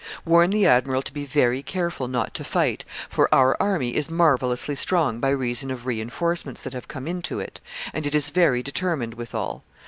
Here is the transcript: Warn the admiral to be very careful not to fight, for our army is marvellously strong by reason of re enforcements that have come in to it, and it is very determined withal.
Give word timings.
Warn 0.25 0.49
the 0.49 0.65
admiral 0.65 1.03
to 1.03 1.13
be 1.13 1.25
very 1.25 1.61
careful 1.61 2.07
not 2.07 2.33
to 2.33 2.43
fight, 2.43 2.85
for 3.07 3.31
our 3.31 3.55
army 3.61 3.95
is 3.95 4.09
marvellously 4.09 4.73
strong 4.73 5.19
by 5.19 5.29
reason 5.29 5.69
of 5.69 5.85
re 5.85 6.01
enforcements 6.01 6.63
that 6.63 6.73
have 6.73 6.87
come 6.87 7.07
in 7.07 7.21
to 7.21 7.39
it, 7.39 7.61
and 7.93 8.07
it 8.07 8.15
is 8.15 8.29
very 8.31 8.63
determined 8.63 9.13
withal. 9.13 9.63